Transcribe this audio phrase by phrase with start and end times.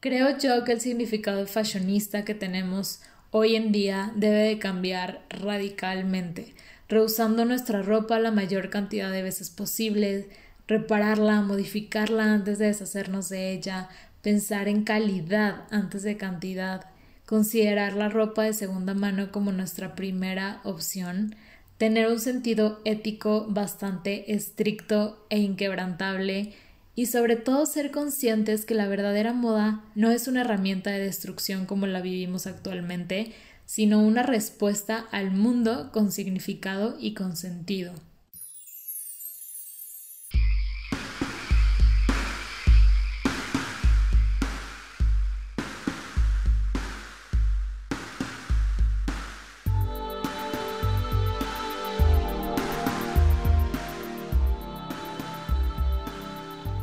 [0.00, 3.00] Creo yo que el significado fashionista que tenemos
[3.30, 6.54] hoy en día debe de cambiar radicalmente,
[6.88, 10.28] rehusando nuestra ropa la mayor cantidad de veces posible,
[10.68, 13.88] repararla, modificarla antes de deshacernos de ella,
[14.22, 16.86] pensar en calidad antes de cantidad,
[17.24, 21.34] considerar la ropa de segunda mano como nuestra primera opción,
[21.78, 26.54] tener un sentido ético bastante estricto e inquebrantable
[26.96, 31.66] y sobre todo ser conscientes que la verdadera moda no es una herramienta de destrucción
[31.66, 33.32] como la vivimos actualmente,
[33.66, 37.92] sino una respuesta al mundo con significado y con sentido.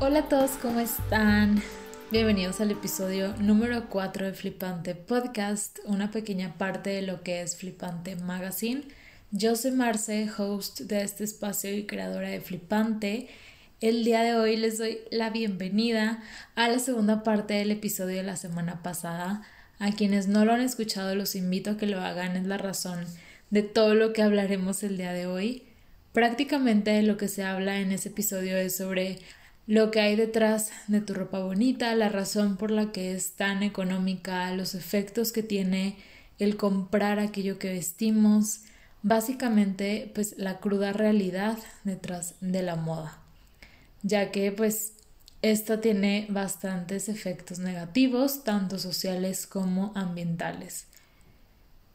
[0.05, 1.63] Hola a todos, ¿cómo están?
[2.11, 7.55] Bienvenidos al episodio número 4 de Flipante Podcast, una pequeña parte de lo que es
[7.55, 8.83] Flipante Magazine.
[9.31, 13.29] Yo soy Marce, host de este espacio y creadora de Flipante.
[13.79, 16.21] El día de hoy les doy la bienvenida
[16.55, 19.43] a la segunda parte del episodio de la semana pasada.
[19.79, 23.05] A quienes no lo han escuchado los invito a que lo hagan, es la razón
[23.51, 25.63] de todo lo que hablaremos el día de hoy.
[26.11, 29.19] Prácticamente lo que se habla en ese episodio es sobre
[29.65, 33.63] lo que hay detrás de tu ropa bonita, la razón por la que es tan
[33.63, 35.97] económica, los efectos que tiene
[36.39, 38.61] el comprar aquello que vestimos,
[39.03, 43.19] básicamente pues la cruda realidad detrás de la moda,
[44.01, 44.93] ya que pues
[45.41, 50.87] esta tiene bastantes efectos negativos, tanto sociales como ambientales.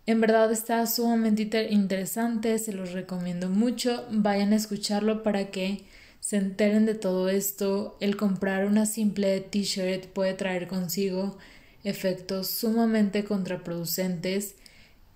[0.07, 5.85] En verdad está sumamente interesante, se los recomiendo mucho, vayan a escucharlo para que
[6.29, 11.39] se enteren de todo esto, el comprar una simple t-shirt puede traer consigo
[11.85, 14.55] efectos sumamente contraproducentes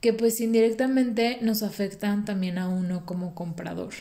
[0.01, 3.93] que pues indirectamente nos afectan también a uno como comprador.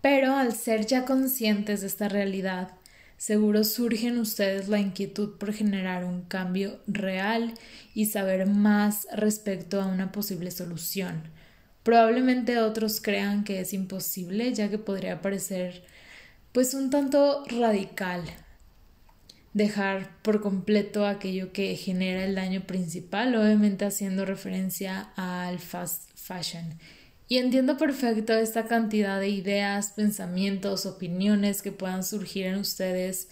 [0.00, 2.72] Pero al ser ya conscientes de esta realidad,
[3.16, 7.54] seguro surge en ustedes la inquietud por generar un cambio real
[7.94, 11.30] y saber más respecto a una posible solución.
[11.84, 15.84] Probablemente otros crean que es imposible, ya que podría parecer
[16.56, 18.22] pues un tanto radical
[19.52, 26.78] dejar por completo aquello que genera el daño principal, obviamente haciendo referencia al fast fashion.
[27.28, 33.28] Y entiendo perfecto esta cantidad de ideas, pensamientos, opiniones que puedan surgir en ustedes.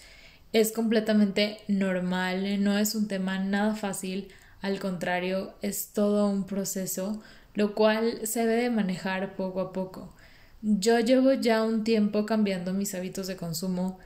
[0.53, 4.29] Es completamente normal, no es un tema nada fácil,
[4.61, 7.23] al contrario, es todo un proceso,
[7.55, 10.14] lo cual se debe manejar poco a poco.
[10.67, 13.99] Yo llevo ya un tiempo cambiando mis hábitos de consumo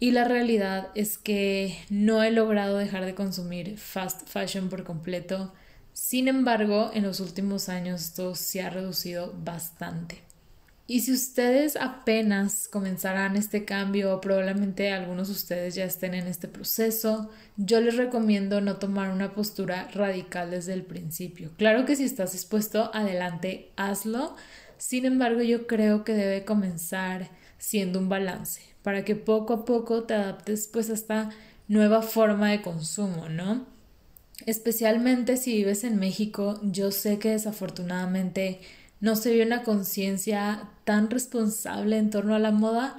[0.00, 5.52] y la realidad es que no he logrado dejar de consumir fast fashion por completo.
[5.92, 10.22] Sin embargo, en los últimos años esto se ha reducido bastante.
[10.88, 16.48] Y si ustedes apenas comenzarán este cambio, probablemente algunos de ustedes ya estén en este
[16.48, 21.52] proceso, yo les recomiendo no tomar una postura radical desde el principio.
[21.56, 24.34] Claro que si estás dispuesto, adelante, hazlo.
[24.82, 30.02] Sin embargo, yo creo que debe comenzar siendo un balance para que poco a poco
[30.02, 31.30] te adaptes pues a esta
[31.68, 33.64] nueva forma de consumo, ¿no?
[34.44, 38.60] Especialmente si vives en México, yo sé que desafortunadamente
[38.98, 42.96] no se ve una conciencia tan responsable en torno a la moda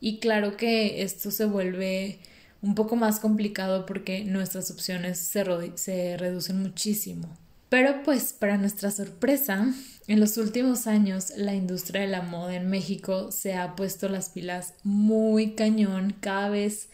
[0.00, 2.18] y claro que esto se vuelve
[2.62, 7.28] un poco más complicado porque nuestras opciones se, se reducen muchísimo.
[7.68, 9.66] Pero pues para nuestra sorpresa,
[10.06, 14.30] en los últimos años la industria de la moda en México se ha puesto las
[14.30, 16.88] pilas muy cañón, cada vez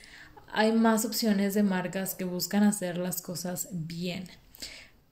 [0.53, 4.25] hay más opciones de marcas que buscan hacer las cosas bien.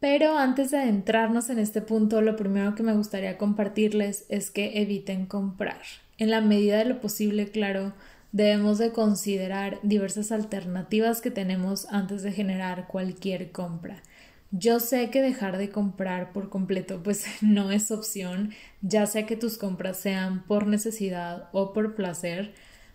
[0.00, 4.80] Pero antes de adentrarnos en este punto, lo primero que me gustaría compartirles es que
[4.80, 5.82] eviten comprar.
[6.16, 7.92] En la medida de lo posible, claro,
[8.32, 14.02] debemos de considerar diversas alternativas que tenemos antes de generar cualquier compra.
[14.52, 18.52] Yo sé que dejar de comprar por completo pues no es opción,
[18.82, 22.52] ya sea que tus compras sean por necesidad o por placer,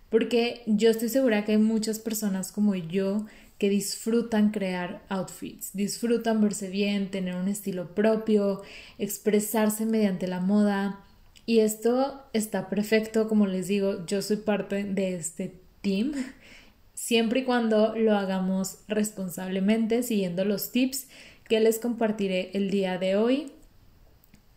[0.10, 3.26] porque yo estoy segura que hay muchas personas como yo
[3.58, 8.62] que disfrutan crear outfits, disfrutan verse bien, tener un estilo propio,
[8.98, 11.00] expresarse mediante la moda.
[11.46, 16.12] Y esto está perfecto, como les digo, yo soy parte de este team,
[16.94, 21.08] siempre y cuando lo hagamos responsablemente, siguiendo los tips
[21.48, 23.52] que les compartiré el día de hoy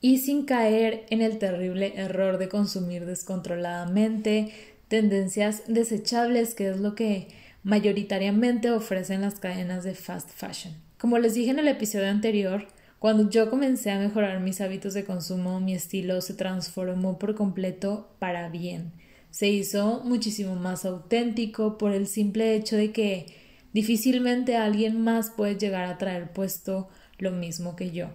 [0.01, 4.53] y sin caer en el terrible error de consumir descontroladamente
[4.89, 7.29] tendencias desechables, que es lo que
[7.63, 10.75] mayoritariamente ofrecen las cadenas de fast fashion.
[10.99, 12.67] Como les dije en el episodio anterior,
[12.99, 18.09] cuando yo comencé a mejorar mis hábitos de consumo, mi estilo se transformó por completo
[18.19, 18.93] para bien.
[19.31, 23.27] Se hizo muchísimo más auténtico por el simple hecho de que
[23.73, 26.89] difícilmente alguien más puede llegar a traer puesto
[27.19, 28.09] lo mismo que yo.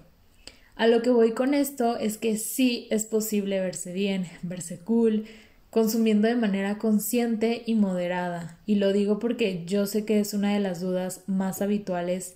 [0.76, 5.26] A lo que voy con esto es que sí es posible verse bien, verse cool,
[5.70, 8.60] consumiendo de manera consciente y moderada.
[8.66, 12.36] Y lo digo porque yo sé que es una de las dudas más habituales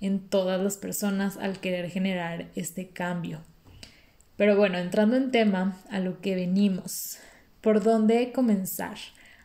[0.00, 3.40] en todas las personas al querer generar este cambio.
[4.36, 7.18] Pero bueno, entrando en tema, a lo que venimos.
[7.60, 8.96] ¿Por dónde comenzar?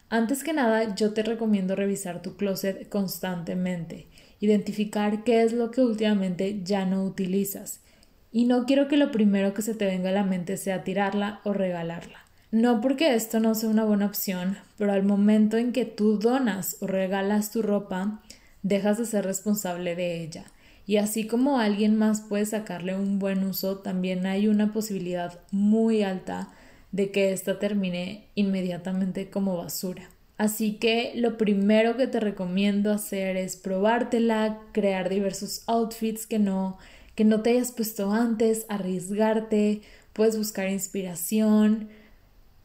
[0.09, 4.07] Antes que nada, yo te recomiendo revisar tu closet constantemente,
[4.39, 7.81] identificar qué es lo que últimamente ya no utilizas.
[8.31, 11.42] Y no quiero que lo primero que se te venga a la mente sea tirarla
[11.44, 12.19] o regalarla.
[12.51, 16.77] No porque esto no sea una buena opción, pero al momento en que tú donas
[16.80, 18.21] o regalas tu ropa,
[18.63, 20.45] dejas de ser responsable de ella.
[20.86, 26.01] Y así como alguien más puede sacarle un buen uso, también hay una posibilidad muy
[26.04, 26.54] alta
[26.97, 30.09] de que ésta termine inmediatamente como basura.
[30.39, 36.79] Así que lo primero que te recomiendo hacer es probártela, crear diversos outfits que no,
[37.13, 41.89] que no te hayas puesto antes, arriesgarte, puedes buscar inspiración,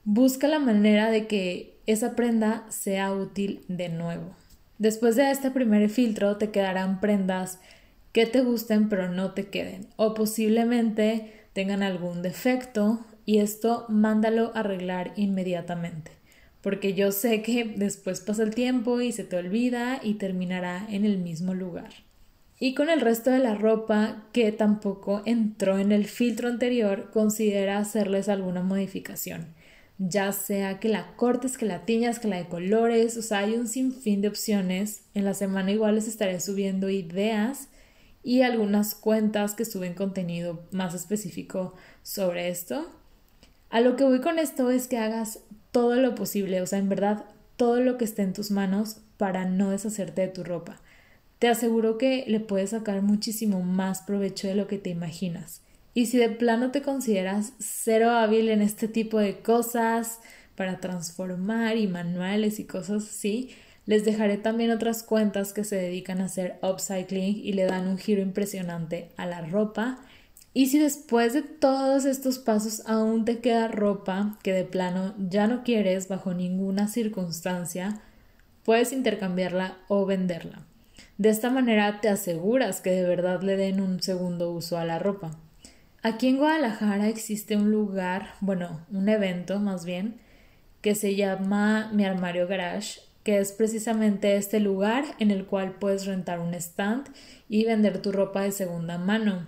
[0.05, 4.35] busca la manera de que esa prenda sea útil de nuevo.
[4.79, 7.59] Después de este primer filtro te quedarán prendas
[8.13, 14.53] que te gusten pero no te queden o posiblemente tengan algún defecto y esto mándalo
[14.55, 16.23] a arreglar inmediatamente
[16.63, 21.05] porque yo sé que después pasa el tiempo y se te olvida y terminará en
[21.05, 21.91] el mismo lugar.
[22.61, 27.79] Y con el resto de la ropa que tampoco entró en el filtro anterior, considera
[27.79, 29.49] hacerles alguna modificación
[30.09, 33.55] ya sea que la cortes, que la tiñas, que la de colores, o sea, hay
[33.55, 35.05] un sinfín de opciones.
[35.15, 37.69] En la semana igual les estaré subiendo ideas
[38.25, 42.91] y algunas cuentas que suben contenido más específico sobre esto.
[43.73, 45.41] A lo que voy con esto es que hagas
[45.71, 47.25] todo lo posible, o sea, en verdad,
[47.57, 50.83] todo lo que esté en tus manos para no deshacerte de tu ropa.
[51.39, 55.63] Te aseguro que le puedes sacar muchísimo más provecho de lo que te imaginas.
[55.95, 60.21] Y si de plano te consideras cero hábil en este tipo de cosas,
[60.55, 63.53] para transformar y manuales y cosas así,
[63.87, 67.97] les dejaré también otras cuentas que se dedican a hacer upcycling y le dan un
[67.97, 70.05] giro impresionante a la ropa.
[70.55, 75.47] Y si después de todos estos pasos aún te queda ropa que de plano ya
[75.47, 78.01] no quieres bajo ninguna circunstancia,
[78.65, 80.63] puedes intercambiarla o venderla.
[81.17, 84.99] De esta manera te aseguras que de verdad le den un segundo uso a la
[84.99, 85.31] ropa.
[86.03, 90.17] Aquí en Guadalajara existe un lugar, bueno, un evento más bien,
[90.81, 96.07] que se llama Mi Armario Garage, que es precisamente este lugar en el cual puedes
[96.07, 97.09] rentar un stand
[97.49, 99.47] y vender tu ropa de segunda mano.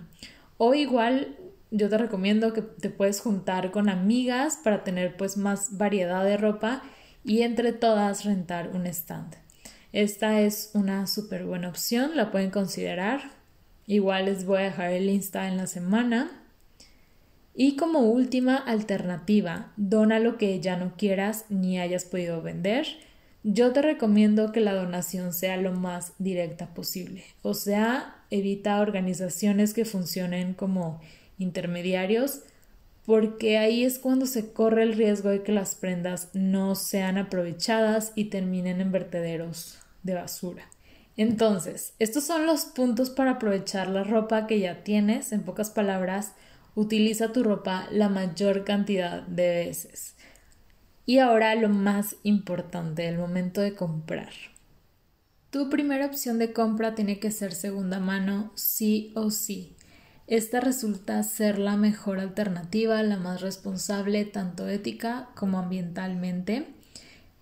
[0.57, 1.37] O igual
[1.71, 6.37] yo te recomiendo que te puedes juntar con amigas para tener pues más variedad de
[6.37, 6.83] ropa
[7.23, 9.35] y entre todas rentar un stand.
[9.91, 13.31] Esta es una súper buena opción, la pueden considerar.
[13.87, 16.43] Igual les voy a dejar el Insta en la semana.
[17.53, 22.85] Y como última alternativa, dona lo que ya no quieras ni hayas podido vender.
[23.43, 27.23] Yo te recomiendo que la donación sea lo más directa posible.
[27.41, 31.01] O sea, evita organizaciones que funcionen como
[31.37, 32.41] intermediarios
[33.05, 38.11] porque ahí es cuando se corre el riesgo de que las prendas no sean aprovechadas
[38.15, 40.67] y terminen en vertederos de basura.
[41.15, 46.33] Entonces, estos son los puntos para aprovechar la ropa que ya tienes, en pocas palabras,
[46.77, 50.17] Utiliza tu ropa la mayor cantidad de veces.
[51.05, 54.33] Y ahora lo más importante, el momento de comprar.
[55.55, 59.73] Tu primera opción de compra tiene que ser segunda mano, sí o sí.
[60.27, 66.67] Esta resulta ser la mejor alternativa, la más responsable tanto ética como ambientalmente.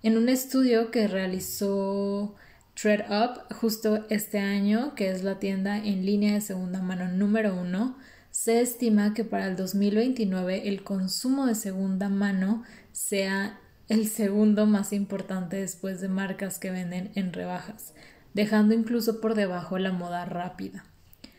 [0.03, 2.36] En un estudio que realizó
[2.79, 7.98] ThreadUp justo este año, que es la tienda en línea de segunda mano número uno,
[8.29, 14.93] se estima que para el 2029 el consumo de segunda mano sea el segundo más
[14.93, 17.93] importante después de marcas que venden en rebajas,
[18.33, 20.85] dejando incluso por debajo la moda rápida.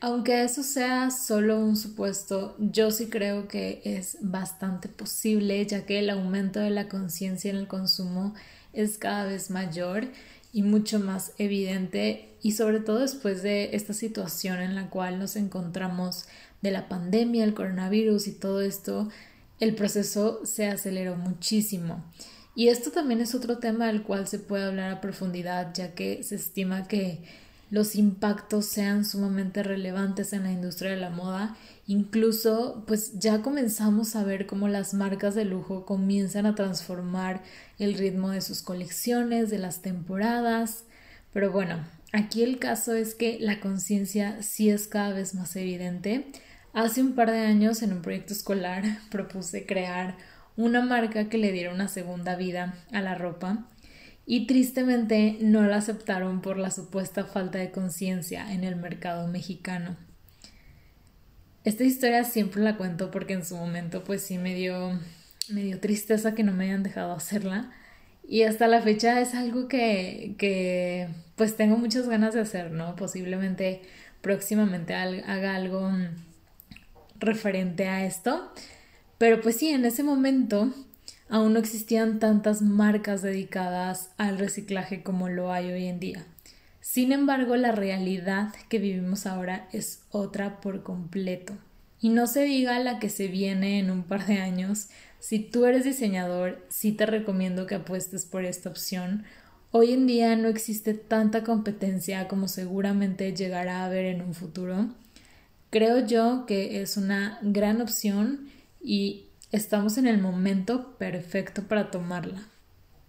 [0.01, 5.99] Aunque eso sea solo un supuesto, yo sí creo que es bastante posible, ya que
[5.99, 8.35] el aumento de la conciencia en el consumo
[8.75, 10.09] es cada vez mayor
[10.53, 15.37] y mucho más evidente, y sobre todo después de esta situación en la cual nos
[15.37, 16.27] encontramos
[16.61, 19.09] de la pandemia, el coronavirus y todo esto,
[19.61, 22.05] el proceso se aceleró muchísimo.
[22.57, 26.23] Y esto también es otro tema del cual se puede hablar a profundidad, ya que
[26.23, 27.25] se estima que
[27.71, 31.57] los impactos sean sumamente relevantes en la industria de la moda.
[31.89, 37.43] Incluso, pues ya comenzamos a ver cómo las marcas de lujo comienzan a transformar
[37.81, 40.85] el ritmo de sus colecciones, de las temporadas.
[41.33, 46.27] Pero bueno, aquí el caso es que la conciencia sí es cada vez más evidente.
[46.75, 50.17] Hace un par de años en un proyecto escolar propuse crear
[50.57, 53.69] una marca que le diera una segunda vida a la ropa
[54.27, 59.97] y tristemente no la aceptaron por la supuesta falta de conciencia en el mercado mexicano.
[61.63, 64.99] Esta historia siempre la cuento porque en su momento pues sí me dio,
[65.51, 67.71] me dio tristeza que no me hayan dejado hacerla
[68.27, 72.97] y hasta la fecha es algo que, que pues tengo muchas ganas de hacer, ¿no?
[72.97, 73.83] Posiblemente
[74.23, 75.93] próximamente haga algo
[77.19, 78.53] referente a esto.
[79.19, 80.73] Pero pues sí, en ese momento
[81.29, 86.27] aún no existían tantas marcas dedicadas al reciclaje como lo hay hoy en día.
[86.81, 91.55] Sin embargo, la realidad que vivimos ahora es otra por completo.
[92.01, 94.89] Y no se diga la que se viene en un par de años.
[95.19, 99.25] Si tú eres diseñador, sí te recomiendo que apuestes por esta opción.
[99.71, 104.91] Hoy en día no existe tanta competencia como seguramente llegará a haber en un futuro.
[105.75, 108.49] Creo yo que es una gran opción
[108.81, 112.47] y estamos en el momento perfecto para tomarla.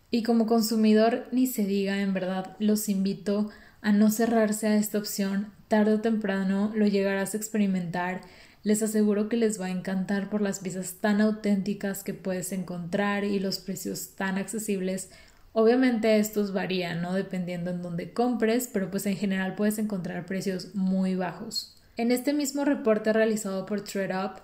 [0.10, 3.52] Y como consumidor, ni se diga, en verdad, los invito
[3.84, 5.54] a no cerrarse a esta opción.
[5.68, 8.22] Tarde o temprano lo llegarás a experimentar.
[8.64, 13.26] Les aseguro que les va a encantar por las piezas tan auténticas que puedes encontrar
[13.26, 15.12] y los precios tan accesibles.
[15.54, 17.14] Obviamente estos varían, ¿no?
[17.14, 21.76] Dependiendo en dónde compres, pero pues en general puedes encontrar precios muy bajos.
[21.98, 24.40] En este mismo reporte realizado por ThreadUp,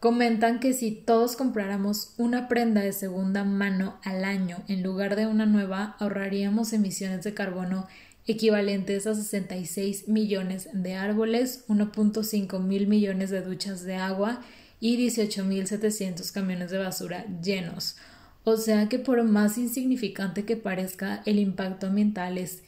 [0.00, 5.26] Comentan que si todos compráramos una prenda de segunda mano al año en lugar de
[5.26, 7.88] una nueva, ahorraríamos emisiones de carbono
[8.24, 14.40] equivalentes a 66 millones de árboles, 1.5 mil millones de duchas de agua
[14.78, 17.96] y 18.700 camiones de basura llenos.
[18.44, 22.62] O sea que por más insignificante que parezca, el impacto ambiental es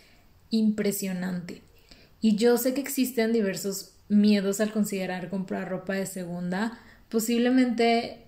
[0.50, 1.62] impresionante.
[2.20, 6.78] Y yo sé que existen diversos miedos al considerar comprar ropa de segunda,
[7.10, 8.18] Posiblemente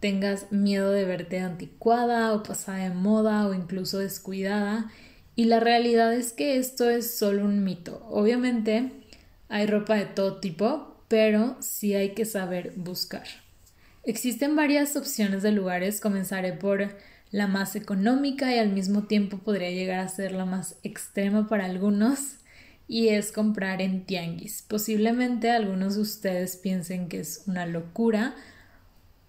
[0.00, 4.90] tengas miedo de verte anticuada o pasada de moda o incluso descuidada
[5.36, 8.02] y la realidad es que esto es solo un mito.
[8.08, 8.92] Obviamente
[9.50, 13.26] hay ropa de todo tipo, pero sí hay que saber buscar.
[14.04, 16.96] Existen varias opciones de lugares, comenzaré por
[17.30, 21.66] la más económica y al mismo tiempo podría llegar a ser la más extrema para
[21.66, 22.36] algunos
[22.90, 24.64] y es comprar en tianguis.
[24.66, 28.34] Posiblemente algunos de ustedes piensen que es una locura,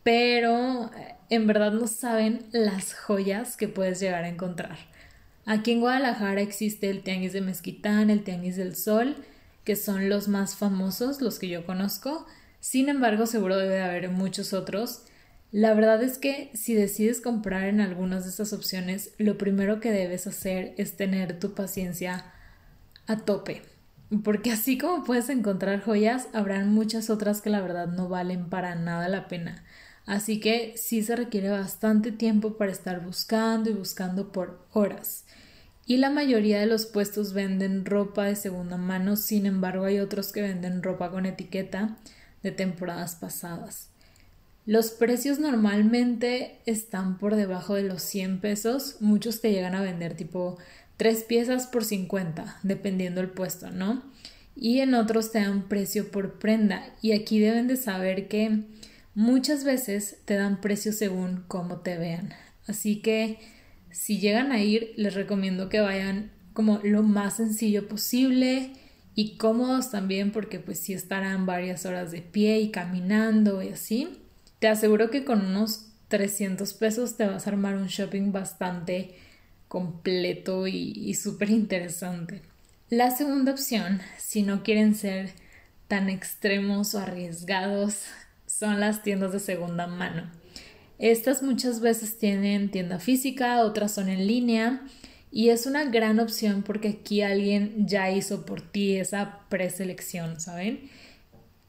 [0.01, 4.79] pero eh, en verdad no saben las joyas que puedes llegar a encontrar.
[5.45, 9.15] Aquí en Guadalajara existe el tianguis de Mezquitán, el tianguis del Sol,
[9.63, 12.25] que son los más famosos, los que yo conozco.
[12.59, 15.03] Sin embargo, seguro debe de haber muchos otros.
[15.51, 19.91] La verdad es que si decides comprar en algunas de estas opciones, lo primero que
[19.91, 22.25] debes hacer es tener tu paciencia
[23.07, 23.61] a tope.
[24.23, 28.75] Porque así como puedes encontrar joyas, habrán muchas otras que la verdad no valen para
[28.75, 29.63] nada la pena.
[30.05, 35.25] Así que sí se requiere bastante tiempo para estar buscando y buscando por horas.
[35.85, 40.31] Y la mayoría de los puestos venden ropa de segunda mano, sin embargo hay otros
[40.31, 41.97] que venden ropa con etiqueta
[42.43, 43.89] de temporadas pasadas.
[44.65, 50.15] Los precios normalmente están por debajo de los 100 pesos, muchos te llegan a vender
[50.15, 50.57] tipo
[51.01, 54.03] tres piezas por 50, dependiendo el puesto, ¿no?
[54.55, 56.93] Y en otros te dan precio por prenda.
[57.01, 58.65] Y aquí deben de saber que
[59.15, 62.35] muchas veces te dan precio según cómo te vean.
[62.67, 63.39] Así que
[63.89, 68.69] si llegan a ir, les recomiendo que vayan como lo más sencillo posible
[69.15, 74.19] y cómodos también porque pues sí estarán varias horas de pie y caminando y así.
[74.59, 79.15] Te aseguro que con unos 300 pesos te vas a armar un shopping bastante
[79.71, 82.41] completo y, súper interesante.
[82.89, 85.31] La segunda opción, si no quieren ser
[85.87, 88.03] tan extremos o arriesgados,
[88.45, 90.29] son las tiendas de segunda mano.
[90.99, 94.81] Estas muchas veces tienen tienda física, otras son en línea
[95.31, 100.89] y es una gran opción porque aquí alguien ya hizo por ti esa preselección, ¿saben?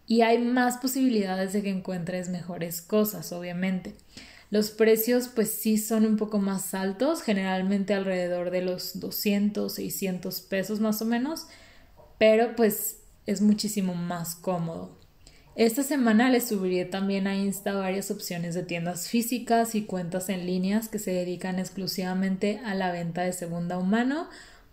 [0.08, 3.94] Y hay más posibilidades de que encuentres mejores cosas, obviamente.
[4.52, 10.42] Los precios pues sí son un poco más altos, generalmente alrededor de los 200, 600
[10.42, 11.46] pesos más o menos,
[12.18, 14.98] pero pues es muchísimo más cómodo.
[15.56, 20.44] Esta semana les subiré también a Insta varias opciones de tiendas físicas y cuentas en
[20.44, 24.28] líneas que se dedican exclusivamente a la venta de segunda humano.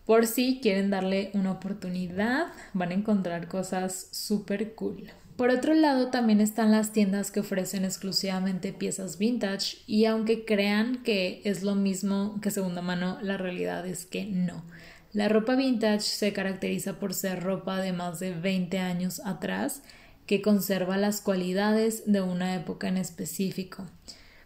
[0.05, 5.09] Por si quieren darle una oportunidad, van a encontrar cosas súper cool.
[5.39, 11.01] Por otro lado, también están las tiendas que ofrecen exclusivamente piezas vintage y aunque crean
[11.01, 14.65] que es lo mismo que segunda mano, la realidad es que no.
[15.13, 19.81] La ropa vintage se caracteriza por ser ropa de más de 20 años atrás
[20.25, 23.85] que conserva las cualidades de una época en específico.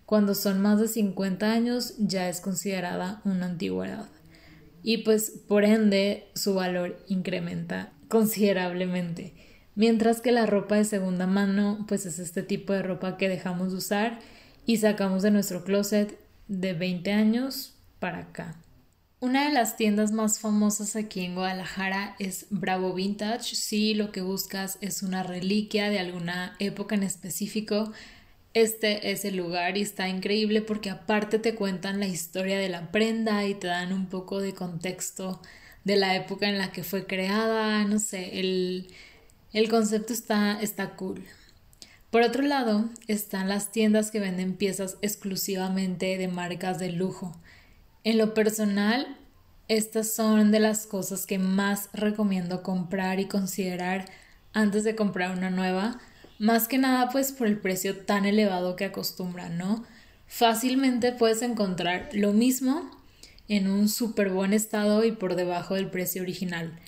[0.05, 4.09] Cuando son más de 50 años ya es considerada una antigüedad
[4.83, 9.52] y pues por ende su valor incrementa considerablemente.
[9.75, 13.71] Mientras que la ropa de segunda mano, pues es este tipo de ropa que dejamos
[13.71, 14.19] de usar
[14.65, 18.55] y sacamos de nuestro closet de 20 años para acá.
[19.19, 23.55] Una de las tiendas más famosas aquí en Guadalajara es Bravo Vintage.
[23.55, 27.93] Si lo que buscas es una reliquia de alguna época en específico,
[28.53, 32.91] este es el lugar y está increíble porque aparte te cuentan la historia de la
[32.91, 35.41] prenda y te dan un poco de contexto
[35.85, 38.89] de la época en la que fue creada, no sé, el,
[39.53, 41.23] el concepto está, está cool.
[42.09, 47.35] Por otro lado, están las tiendas que venden piezas exclusivamente de marcas de lujo.
[48.03, 49.17] En lo personal,
[49.67, 54.05] estas son de las cosas que más recomiendo comprar y considerar
[54.53, 55.99] antes de comprar una nueva,
[56.37, 59.83] más que nada pues por el precio tan elevado que acostumbran, ¿no?
[60.27, 62.91] Fácilmente puedes encontrar lo mismo
[63.47, 66.79] en un súper buen estado y por debajo del precio original.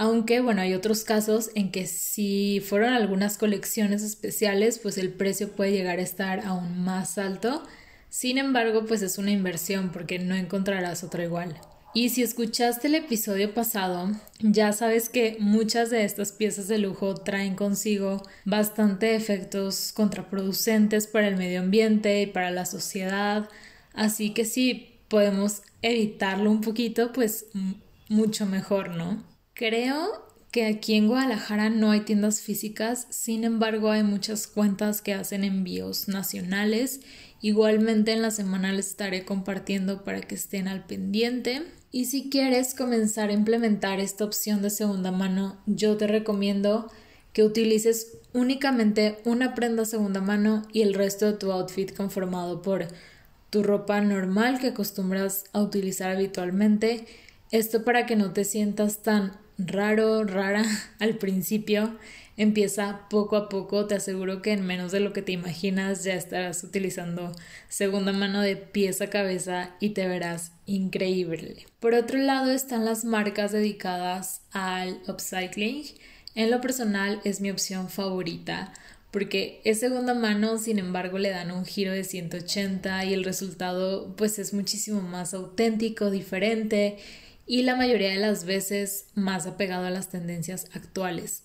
[0.00, 5.52] Aunque, bueno, hay otros casos en que si fueron algunas colecciones especiales, pues el precio
[5.52, 7.62] puede llegar a estar aún más alto.
[8.08, 11.60] Sin embargo, pues es una inversión porque no encontrarás otra igual.
[11.92, 17.16] Y si escuchaste el episodio pasado, ya sabes que muchas de estas piezas de lujo
[17.16, 23.50] traen consigo bastante efectos contraproducentes para el medio ambiente y para la sociedad.
[23.92, 27.44] Así que si podemos evitarlo un poquito, pues
[28.08, 29.28] mucho mejor, ¿no?
[29.60, 35.12] Creo que aquí en Guadalajara no hay tiendas físicas, sin embargo hay muchas cuentas que
[35.12, 37.02] hacen envíos nacionales.
[37.42, 41.60] Igualmente en la semana les estaré compartiendo para que estén al pendiente.
[41.92, 46.90] Y si quieres comenzar a implementar esta opción de segunda mano, yo te recomiendo
[47.34, 52.88] que utilices únicamente una prenda segunda mano y el resto de tu outfit conformado por
[53.50, 57.04] tu ropa normal que acostumbras a utilizar habitualmente.
[57.50, 59.32] Esto para que no te sientas tan
[59.66, 60.64] raro, rara
[60.98, 61.96] al principio.
[62.36, 66.14] Empieza poco a poco, te aseguro que en menos de lo que te imaginas ya
[66.14, 67.32] estarás utilizando
[67.68, 71.66] segunda mano de pies a cabeza y te verás increíble.
[71.80, 75.84] Por otro lado están las marcas dedicadas al upcycling.
[76.34, 78.72] En lo personal es mi opción favorita
[79.10, 84.14] porque es segunda mano, sin embargo le dan un giro de 180 y el resultado
[84.16, 86.96] pues es muchísimo más auténtico, diferente
[87.50, 91.42] y la mayoría de las veces más apegado a las tendencias actuales.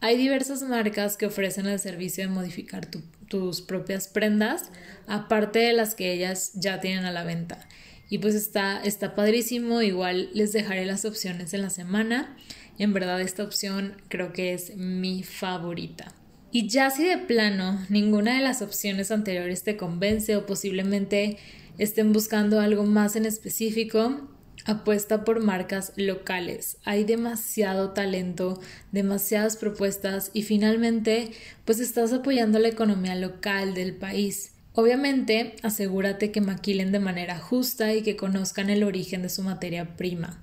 [0.00, 2.88] Hay diversas marcas que ofrecen el servicio de modificar
[3.28, 4.70] tus propias prendas,
[5.06, 7.68] aparte de las que ellas ya tienen a la venta.
[8.08, 12.38] Y pues está, está padrísimo, igual les dejaré las opciones en la semana.
[12.78, 16.10] En verdad esta opción creo que es mi favorita.
[16.52, 21.36] Y ya si de plano ninguna de las opciones anteriores te convence o posiblemente
[21.76, 24.30] estén buscando algo más en específico,
[24.66, 26.78] Apuesta por marcas locales.
[26.84, 28.58] Hay demasiado talento,
[28.92, 31.32] demasiadas propuestas y finalmente
[31.66, 34.52] pues estás apoyando la economía local del país.
[34.72, 39.96] Obviamente, asegúrate que maquilen de manera justa y que conozcan el origen de su materia
[39.96, 40.42] prima.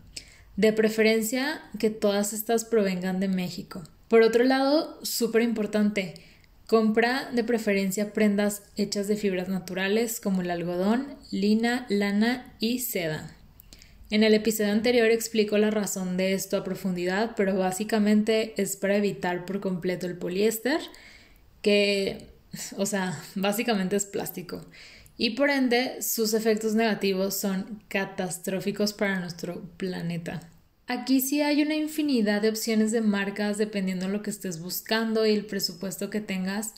[0.56, 3.84] De preferencia, que todas estas provengan de México.
[4.08, 6.14] Por otro lado, súper importante,
[6.68, 13.36] compra de preferencia prendas hechas de fibras naturales como el algodón, lina, lana y seda.
[14.12, 18.98] En el episodio anterior explico la razón de esto a profundidad, pero básicamente es para
[18.98, 20.82] evitar por completo el poliéster,
[21.62, 22.28] que,
[22.76, 24.66] o sea, básicamente es plástico.
[25.18, 30.50] Y por ende, sus efectos negativos son catastróficos para nuestro planeta.
[30.88, 35.26] Aquí sí hay una infinidad de opciones de marcas dependiendo de lo que estés buscando
[35.26, 36.74] y el presupuesto que tengas.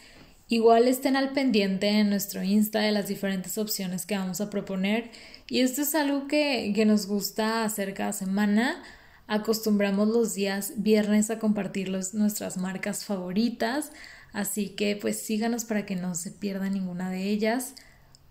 [0.49, 5.09] Igual estén al pendiente en nuestro Insta de las diferentes opciones que vamos a proponer
[5.49, 8.81] y esto es algo que, que nos gusta hacer cada semana.
[9.27, 13.91] Acostumbramos los días viernes a compartir nuestras marcas favoritas,
[14.33, 17.75] así que pues síganos para que no se pierda ninguna de ellas.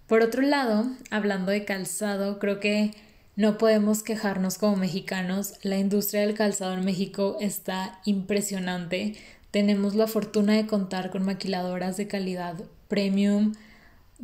[0.07, 2.93] Por otro lado, hablando de calzado, creo que
[3.35, 5.55] no podemos quejarnos como mexicanos.
[5.63, 9.17] La industria del calzado en México está impresionante.
[9.51, 12.57] tenemos la fortuna de contar con maquiladoras de calidad
[12.89, 13.55] premium.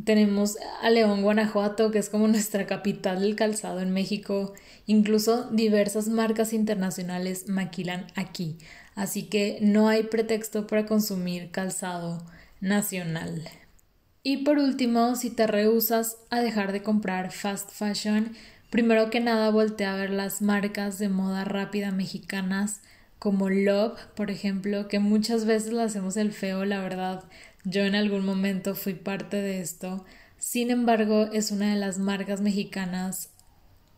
[0.05, 4.55] Tenemos a León, Guanajuato, que es como nuestra capital del calzado en México.
[4.87, 8.59] Incluso diversas marcas internacionales maquilan aquí.
[8.95, 12.25] Así que no hay pretexto para consumir calzado
[12.61, 13.49] nacional.
[14.23, 18.37] Y por último, si te rehusas a dejar de comprar fast fashion,
[18.71, 22.81] primero que nada voltea a ver las marcas de moda rápida mexicanas
[23.19, 27.25] como Love, por ejemplo, que muchas veces le hacemos el feo, la verdad.
[27.71, 30.07] Yo en algún momento fui parte de esto.
[30.39, 33.29] Sin embargo, es una de las marcas mexicanas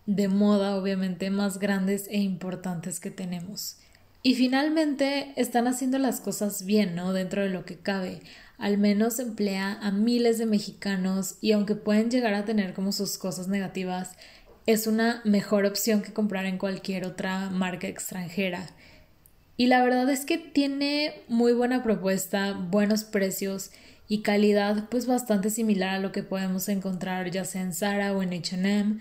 [0.06, 3.76] de moda, obviamente, más grandes e importantes que tenemos.
[4.24, 7.12] Y finalmente están haciendo las cosas bien, ¿no?
[7.12, 8.22] Dentro de lo que cabe.
[8.58, 13.18] Al menos emplea a miles de mexicanos y aunque pueden llegar a tener como sus
[13.18, 14.16] cosas negativas,
[14.66, 18.66] es una mejor opción que comprar en cualquier otra marca extranjera.
[19.60, 23.72] Y la verdad es que tiene muy buena propuesta, buenos precios
[24.08, 28.22] y calidad pues bastante similar a lo que podemos encontrar ya sea en Zara o
[28.22, 29.00] en H&M.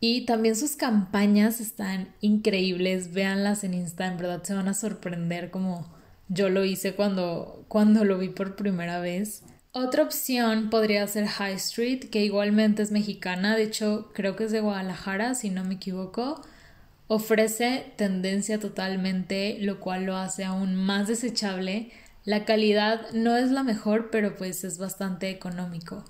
[0.00, 5.50] Y también sus campañas están increíbles, véanlas en Insta, en verdad se van a sorprender
[5.50, 5.90] como
[6.28, 9.42] yo lo hice cuando, cuando lo vi por primera vez.
[9.72, 14.52] Otra opción podría ser High Street, que igualmente es mexicana, de hecho creo que es
[14.52, 16.42] de Guadalajara, si no me equivoco.
[17.06, 21.90] Ofrece tendencia totalmente, lo cual lo hace aún más desechable.
[22.24, 26.04] La calidad no es la mejor, pero pues es bastante económico.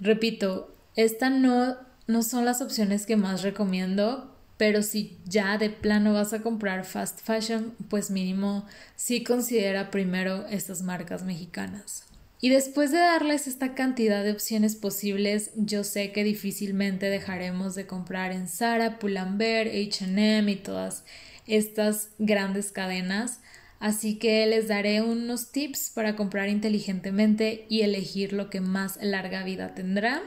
[0.00, 6.12] Repito, esta no, no son las opciones que más recomiendo, pero si ya de plano
[6.14, 8.66] vas a comprar fast fashion, pues mínimo
[8.96, 12.13] sí considera primero estas marcas mexicanas.
[12.44, 17.86] Y después de darles esta cantidad de opciones posibles, yo sé que difícilmente dejaremos de
[17.86, 21.04] comprar en Zara, Pull&Bear, H&M y todas
[21.46, 23.40] estas grandes cadenas,
[23.80, 29.42] así que les daré unos tips para comprar inteligentemente y elegir lo que más larga
[29.42, 30.20] vida tendrá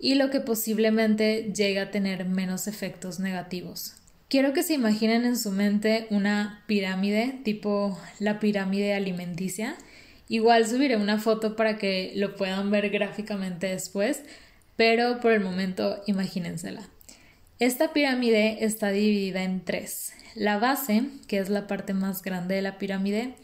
[0.00, 3.94] y lo que posiblemente llegue a tener menos efectos negativos.
[4.28, 9.76] Quiero que se imaginen en su mente una pirámide tipo la pirámide alimenticia
[10.28, 14.22] Igual subiré una foto para que lo puedan ver gráficamente después,
[14.76, 16.88] pero por el momento imagínensela.
[17.58, 20.12] Esta pirámide está dividida en tres.
[20.34, 23.34] La base, que es la parte más grande de la pirámide,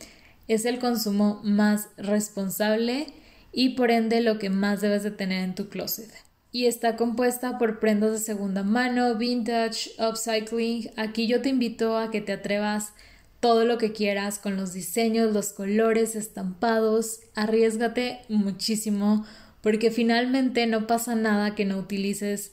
[0.48, 3.06] es el consumo más responsable
[3.52, 6.10] y por ende lo que más debes de tener en tu closet.
[6.50, 10.90] Y está compuesta por prendas de segunda mano, vintage, upcycling.
[10.96, 12.92] Aquí yo te invito a que te atrevas
[13.40, 17.20] todo lo que quieras con los diseños, los colores, estampados.
[17.34, 19.24] Arriesgate muchísimo
[19.62, 22.52] porque finalmente no pasa nada que no utilices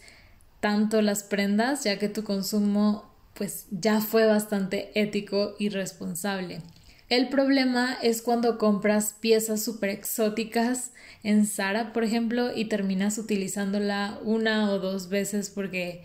[0.60, 6.62] tanto las prendas ya que tu consumo pues ya fue bastante ético y responsable.
[7.10, 10.92] El problema es cuando compras piezas súper exóticas
[11.24, 16.04] en Zara, por ejemplo, y terminas utilizándola una o dos veces porque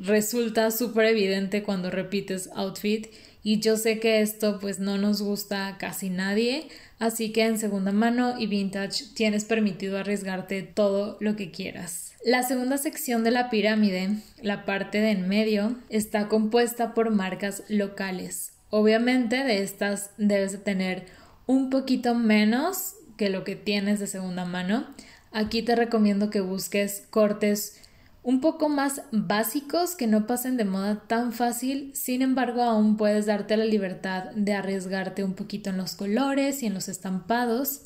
[0.00, 3.06] resulta súper evidente cuando repites outfit
[3.42, 7.58] y yo sé que esto pues no nos gusta a casi nadie, así que en
[7.58, 12.12] segunda mano y vintage tienes permitido arriesgarte todo lo que quieras.
[12.24, 17.64] La segunda sección de la pirámide, la parte de en medio, está compuesta por marcas
[17.68, 18.52] locales.
[18.70, 21.06] Obviamente de estas debes de tener
[21.46, 24.86] un poquito menos que lo que tienes de segunda mano.
[25.32, 27.80] Aquí te recomiendo que busques cortes
[28.22, 33.26] un poco más básicos que no pasen de moda tan fácil, sin embargo aún puedes
[33.26, 37.82] darte la libertad de arriesgarte un poquito en los colores y en los estampados.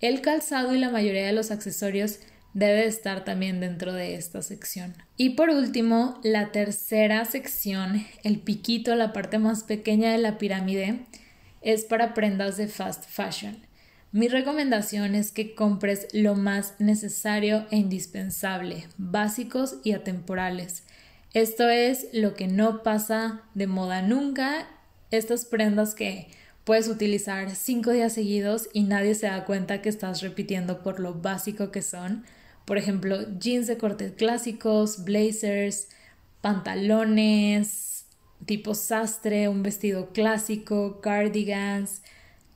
[0.00, 2.20] El calzado y la mayoría de los accesorios
[2.54, 4.94] debe estar también dentro de esta sección.
[5.18, 11.00] Y por último, la tercera sección, el piquito, la parte más pequeña de la pirámide,
[11.60, 13.65] es para prendas de fast fashion.
[14.16, 20.84] Mi recomendación es que compres lo más necesario e indispensable, básicos y atemporales.
[21.34, 24.66] Esto es lo que no pasa de moda nunca,
[25.10, 26.28] estas prendas que
[26.64, 31.12] puedes utilizar cinco días seguidos y nadie se da cuenta que estás repitiendo por lo
[31.12, 32.24] básico que son.
[32.64, 35.88] Por ejemplo, jeans de corte clásicos, blazers,
[36.40, 38.06] pantalones
[38.46, 42.00] tipo sastre, un vestido clásico, cardigans,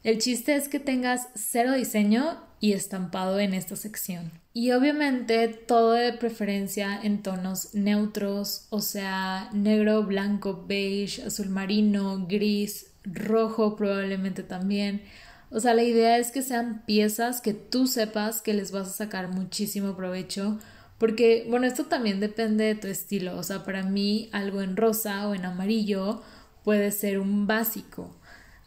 [0.02, 4.30] el chiste es que tengas cero diseño y estampado en esta sección.
[4.52, 12.26] Y obviamente todo de preferencia en tonos neutros, o sea, negro, blanco, beige, azul marino,
[12.28, 15.02] gris, rojo probablemente también.
[15.50, 18.92] O sea, la idea es que sean piezas que tú sepas que les vas a
[18.92, 20.58] sacar muchísimo provecho.
[20.98, 23.36] Porque, bueno, esto también depende de tu estilo.
[23.36, 26.22] O sea, para mí algo en rosa o en amarillo
[26.62, 28.14] puede ser un básico.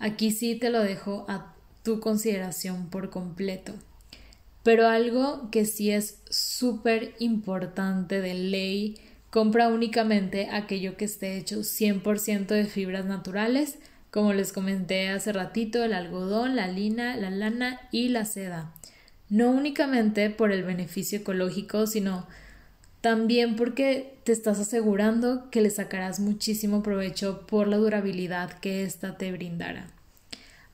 [0.03, 3.71] Aquí sí te lo dejo a tu consideración por completo.
[4.61, 8.97] Pero algo que sí es súper importante de ley,
[9.29, 13.79] compra únicamente aquello que esté hecho 100% de fibras naturales,
[14.11, 18.73] como les comenté hace ratito, el algodón, la lina, la lana y la seda.
[19.29, 22.27] No únicamente por el beneficio ecológico, sino
[23.03, 29.17] también porque te estás asegurando que le sacarás muchísimo provecho por la durabilidad que ésta
[29.17, 29.87] te brindará.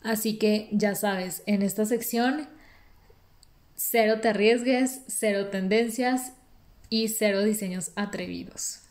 [0.04, 2.48] Así que ya sabes, en esta sección,
[3.76, 6.34] cero te arriesgues, cero tendencias
[6.88, 8.82] y cero diseños atrevidos.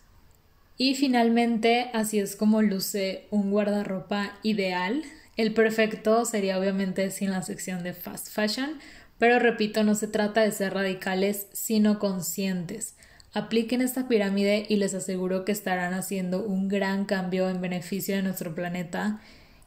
[0.76, 5.04] Y finalmente, así es como luce un guardarropa ideal.
[5.36, 8.80] El perfecto sería obviamente sin la sección de fast fashion,
[9.16, 12.96] pero repito, no se trata de ser radicales, sino conscientes.
[13.34, 18.22] Apliquen esta pirámide y les aseguro que estarán haciendo un gran cambio en beneficio de
[18.22, 19.20] nuestro planeta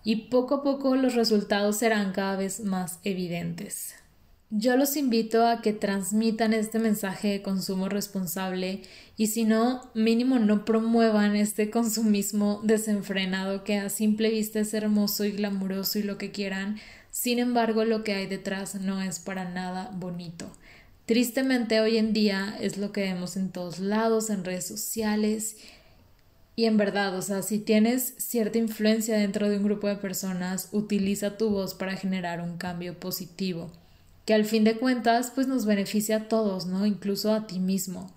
[0.03, 3.95] y poco a poco los resultados serán cada vez más evidentes.
[4.53, 8.81] Yo los invito a que transmitan este mensaje de consumo responsable
[9.15, 15.23] y si no, mínimo no promuevan este consumismo desenfrenado que a simple vista es hermoso
[15.23, 16.79] y glamuroso y lo que quieran,
[17.11, 20.51] sin embargo lo que hay detrás no es para nada bonito.
[21.11, 25.57] Tristemente hoy en día es lo que vemos en todos lados, en redes sociales
[26.55, 30.69] y en verdad, o sea, si tienes cierta influencia dentro de un grupo de personas,
[30.71, 33.73] utiliza tu voz para generar un cambio positivo
[34.25, 36.85] que al fin de cuentas pues nos beneficia a todos, ¿no?
[36.85, 38.09] Incluso a ti mismo.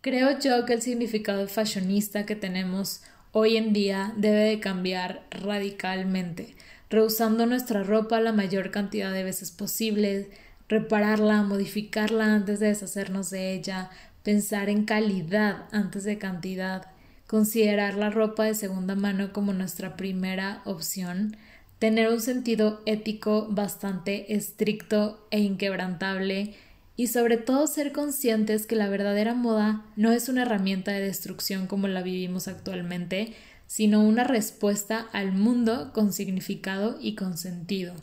[0.00, 3.02] Creo yo que el significado fashionista que tenemos
[3.32, 6.56] hoy en día debe de cambiar radicalmente,
[6.88, 10.30] rehusando nuestra ropa la mayor cantidad de veces posible,
[10.72, 13.90] repararla, modificarla antes de deshacernos de ella,
[14.22, 16.86] pensar en calidad antes de cantidad,
[17.26, 21.36] considerar la ropa de segunda mano como nuestra primera opción,
[21.78, 26.54] tener un sentido ético bastante estricto e inquebrantable
[26.96, 31.66] y sobre todo ser conscientes que la verdadera moda no es una herramienta de destrucción
[31.66, 33.34] como la vivimos actualmente,
[33.66, 37.94] sino una respuesta al mundo con significado y con sentido.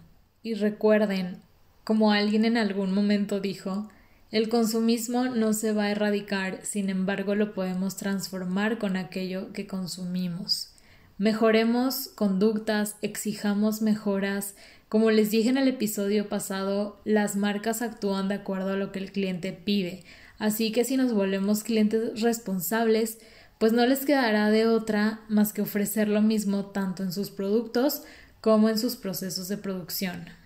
[0.44, 1.42] Y recuerden,
[1.90, 3.90] como alguien en algún momento dijo,
[4.30, 9.66] el consumismo no se va a erradicar, sin embargo lo podemos transformar con aquello que
[9.66, 10.76] consumimos.
[11.18, 14.54] Mejoremos conductas, exijamos mejoras.
[14.88, 19.00] Como les dije en el episodio pasado, las marcas actúan de acuerdo a lo que
[19.00, 20.04] el cliente pide.
[20.38, 23.18] Así que si nos volvemos clientes responsables,
[23.58, 28.04] pues no les quedará de otra más que ofrecer lo mismo tanto en sus productos
[28.42, 30.39] como en sus procesos de producción.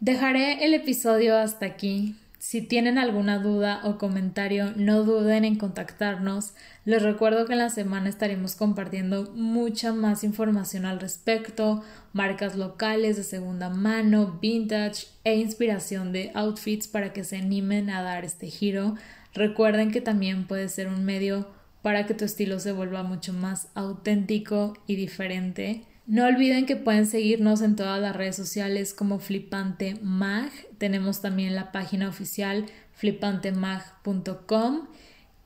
[0.00, 2.16] Dejaré el episodio hasta aquí.
[2.38, 6.54] Si tienen alguna duda o comentario, no duden en contactarnos.
[6.86, 11.84] Les recuerdo que en la semana estaremos compartiendo mucha más información al respecto,
[12.14, 18.00] marcas locales de segunda mano, vintage e inspiración de outfits para que se animen a
[18.00, 18.94] dar este giro.
[19.34, 21.46] Recuerden que también puede ser un medio
[21.82, 25.84] para que tu estilo se vuelva mucho más auténtico y diferente.
[26.10, 30.50] No olviden que pueden seguirnos en todas las redes sociales como Flipante Mag.
[30.76, 34.88] Tenemos también la página oficial flipantemag.com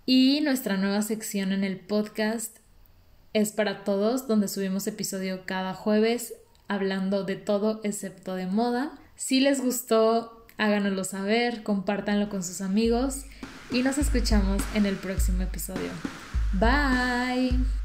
[0.07, 2.61] y nuestra nueva sección en el podcast
[3.35, 6.33] es para todos, donde subimos episodio cada jueves
[6.67, 8.93] hablando de todo excepto de moda.
[9.17, 13.27] Si les gustó, háganoslo saber, compártanlo con sus amigos
[13.71, 15.91] y nos escuchamos en el próximo episodio.
[16.55, 17.84] Bye.